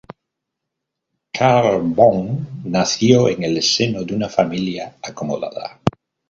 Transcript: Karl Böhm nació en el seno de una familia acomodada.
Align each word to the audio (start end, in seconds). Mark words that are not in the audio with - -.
Karl 1.39 1.83
Böhm 1.99 2.63
nació 2.63 3.29
en 3.29 3.43
el 3.43 3.61
seno 3.61 4.01
de 4.03 4.15
una 4.15 4.29
familia 4.29 4.95
acomodada. 5.03 5.79